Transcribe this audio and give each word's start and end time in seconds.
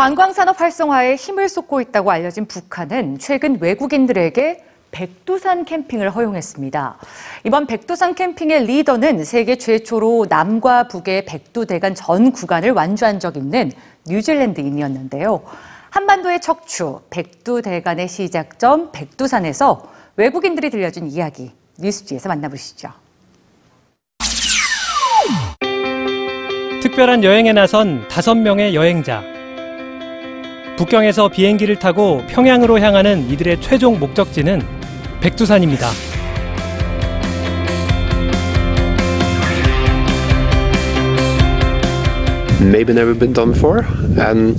관광산업 0.00 0.58
활성화에 0.58 1.16
힘을 1.16 1.50
쏟고 1.50 1.82
있다고 1.82 2.10
알려진 2.10 2.46
북한은 2.46 3.18
최근 3.18 3.58
외국인들에게 3.60 4.64
백두산 4.92 5.66
캠핑을 5.66 6.08
허용했습니다. 6.08 6.96
이번 7.44 7.66
백두산 7.66 8.14
캠핑의 8.14 8.64
리더는 8.64 9.26
세계 9.26 9.58
최초로 9.58 10.24
남과 10.30 10.88
북의 10.88 11.26
백두대간 11.26 11.94
전 11.94 12.32
구간을 12.32 12.70
완주한 12.70 13.20
적 13.20 13.36
있는 13.36 13.72
뉴질랜드인이었는데요. 14.06 15.42
한반도의 15.90 16.40
척추, 16.40 17.02
백두대간의 17.10 18.08
시작점 18.08 18.92
백두산에서 18.92 19.86
외국인들이 20.16 20.70
들려준 20.70 21.08
이야기 21.08 21.52
뉴스지에서 21.78 22.30
만나보시죠. 22.30 22.88
특별한 26.80 27.22
여행에 27.22 27.52
나선 27.52 28.08
다섯 28.08 28.34
명의 28.34 28.74
여행자. 28.74 29.39
북경에서 30.80 31.28
비행기를 31.28 31.76
타고 31.76 32.22
평양으로 32.28 32.80
향하는 32.80 33.28
이들의 33.28 33.60
최종 33.60 33.98
목적지는 33.98 34.62
백두산입니다. 35.20 35.90
maybe 42.62 42.94
never 42.94 43.12
been 43.12 43.34
done 43.34 43.52
before. 43.52 43.84
And 44.16 44.56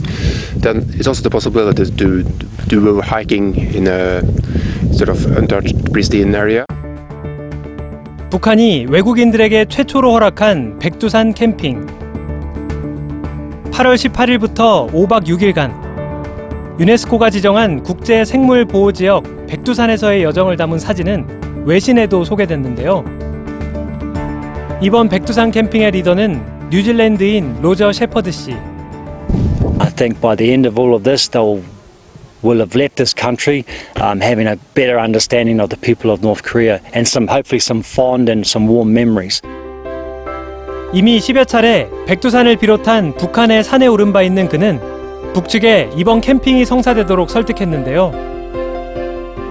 then 0.61 0.85
it's 0.93 1.07
also 1.07 1.23
the 1.23 1.31
possibility 1.31 1.85
to 1.85 2.23
do 2.67 3.01
hiking 3.01 3.55
in 3.73 3.87
a 3.87 4.21
sort 4.93 5.09
of 5.09 5.25
untouched, 5.35 5.91
pristine 5.91 6.35
area. 6.35 6.65
북한이 8.29 8.85
외국인들에게 8.89 9.65
최초로 9.65 10.13
허락한 10.13 10.77
백두산 10.77 11.33
캠핑. 11.33 11.87
8월 13.71 13.95
18일부터 13.95 14.91
5박 14.91 15.25
6일간 15.25 15.90
유네스코가 16.81 17.29
지정한 17.29 17.83
국제 17.83 18.25
생물 18.25 18.65
보호 18.65 18.91
지역 18.91 19.21
백두산에서의 19.45 20.23
여정을 20.23 20.57
담은 20.57 20.79
사진은 20.79 21.63
외신에도 21.63 22.23
소개됐는데요. 22.23 23.05
이번 24.81 25.07
백두산 25.07 25.51
캠핑의 25.51 25.91
리더는 25.91 26.41
뉴질랜드인 26.71 27.57
로저 27.61 27.91
셰퍼드 27.91 28.31
씨. 28.31 28.53
I 29.77 29.91
think 29.95 30.19
by 30.19 30.35
the 30.35 30.51
end 30.51 30.67
of 30.67 30.81
all 30.81 30.95
of 30.95 31.03
this, 31.03 31.29
they'll 31.29 31.61
will 32.41 32.57
have 32.57 32.75
left 32.75 32.95
this 32.95 33.13
country 33.13 33.63
um, 34.01 34.19
having 34.19 34.47
a 34.47 34.57
better 34.73 34.99
understanding 34.99 35.61
of 35.61 35.69
the 35.69 35.79
people 35.79 36.09
of 36.09 36.25
North 36.25 36.41
Korea 36.41 36.81
and 36.95 37.07
some 37.07 37.27
hopefully 37.27 37.61
some 37.61 37.83
fond 37.83 38.27
and 38.27 38.41
some 38.41 38.65
warm 38.65 38.91
memories. 38.91 39.43
이미 40.93 41.19
10여 41.19 41.47
차례 41.47 41.87
백두산을 42.07 42.55
비롯한 42.55 43.13
북한의 43.17 43.63
산에 43.63 43.85
오른 43.85 44.11
바 44.11 44.23
있는 44.23 44.49
그는 44.49 44.90
북측에 45.33 45.91
이번 45.95 46.21
캠핑이 46.21 46.65
성사되도록 46.65 47.29
설득했는데요. 47.29 48.11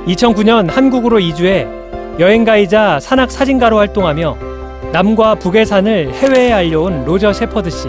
2009년 0.06 0.70
한국으로 0.70 1.20
이주해 1.20 1.66
여행가이자 2.18 3.00
산악 3.00 3.30
사진가로 3.30 3.78
활동하며 3.78 4.36
남과 4.92 5.36
북의 5.36 5.64
산을 5.64 6.12
해외에 6.12 6.52
알려온 6.52 7.04
로저 7.04 7.32
셰퍼드 7.32 7.70
씨. 7.70 7.88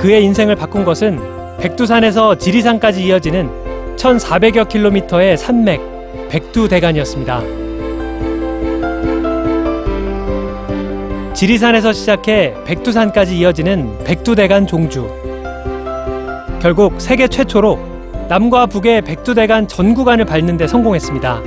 그의 0.00 0.24
인생을 0.24 0.56
바꾼 0.56 0.84
것은 0.84 1.20
백두산에서 1.60 2.36
지리산까지 2.36 3.04
이어지는 3.04 3.48
1,400여 3.96 4.68
킬로미터의 4.68 5.38
산맥 5.38 6.28
백두대간이었습니다. 6.28 7.42
지리산에서 11.34 11.92
시작해 11.92 12.54
백두산까지 12.64 13.38
이어지는 13.38 14.04
백두대간 14.04 14.66
종주. 14.66 15.23
결국 16.64 16.98
세계 16.98 17.28
최초로 17.28 17.78
남과 18.30 18.64
북의 18.64 19.02
백두대간 19.02 19.68
전 19.68 19.92
구간을 19.92 20.24
밟는 20.24 20.56
데 20.56 20.66
성공했습니다. 20.66 21.42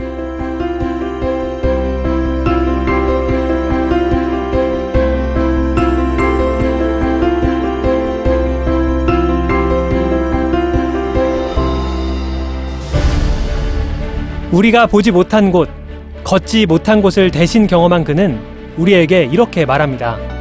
우리가 14.52 14.86
보지 14.86 15.10
못한 15.10 15.52
곳, 15.52 15.68
걷지 16.24 16.68
못한 16.68 17.02
곳을 17.02 17.32
대신 17.32 17.66
경험한 17.66 18.04
그는 18.04 18.40
우리에게 18.78 19.24
이렇게 19.24 19.66
말합니다. 19.66 20.37